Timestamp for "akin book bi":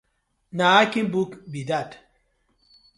0.79-1.61